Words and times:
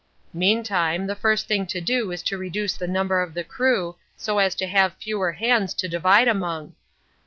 "Meantime, 0.33 1.05
the 1.05 1.15
first 1.15 1.47
thing 1.47 1.63
to 1.67 1.79
do 1.79 2.11
is 2.11 2.23
to 2.23 2.35
reduce 2.35 2.75
the 2.75 2.87
number 2.87 3.21
of 3.21 3.35
the 3.35 3.43
crew 3.43 3.95
so 4.17 4.39
as 4.39 4.55
to 4.55 4.65
have 4.65 4.95
fewer 4.97 5.33
hands 5.33 5.75
to 5.75 5.87
divide 5.87 6.27
among. 6.27 6.73